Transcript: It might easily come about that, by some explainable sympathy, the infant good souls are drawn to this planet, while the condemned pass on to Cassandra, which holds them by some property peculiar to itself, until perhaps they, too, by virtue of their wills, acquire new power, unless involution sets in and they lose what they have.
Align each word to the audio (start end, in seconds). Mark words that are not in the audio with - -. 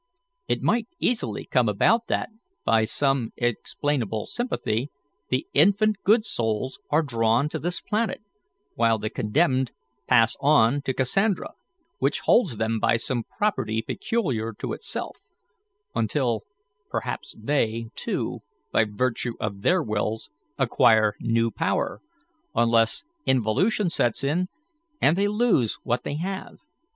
It 0.47 0.63
might 0.63 0.87
easily 0.97 1.45
come 1.45 1.69
about 1.69 2.07
that, 2.07 2.29
by 2.65 2.85
some 2.85 3.33
explainable 3.37 4.25
sympathy, 4.25 4.89
the 5.29 5.45
infant 5.53 5.97
good 6.03 6.25
souls 6.25 6.79
are 6.89 7.03
drawn 7.03 7.47
to 7.49 7.59
this 7.59 7.81
planet, 7.81 8.23
while 8.73 8.97
the 8.97 9.11
condemned 9.11 9.73
pass 10.07 10.35
on 10.39 10.81
to 10.85 10.93
Cassandra, 10.95 11.51
which 11.99 12.21
holds 12.21 12.57
them 12.57 12.79
by 12.79 12.97
some 12.97 13.25
property 13.37 13.83
peculiar 13.83 14.53
to 14.53 14.73
itself, 14.73 15.17
until 15.93 16.41
perhaps 16.89 17.35
they, 17.37 17.91
too, 17.93 18.39
by 18.71 18.85
virtue 18.85 19.33
of 19.39 19.61
their 19.61 19.83
wills, 19.83 20.31
acquire 20.57 21.13
new 21.19 21.51
power, 21.51 22.01
unless 22.55 23.03
involution 23.27 23.87
sets 23.87 24.23
in 24.23 24.47
and 24.99 25.15
they 25.15 25.27
lose 25.27 25.75
what 25.83 26.01
they 26.03 26.15
have. 26.15 26.57